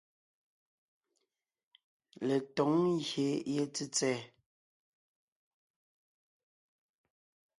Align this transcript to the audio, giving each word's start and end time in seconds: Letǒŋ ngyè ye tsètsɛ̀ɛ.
Letǒŋ 2.27 2.71
ngyè 2.95 3.27
ye 3.53 3.63
tsètsɛ̀ɛ. 3.73 4.19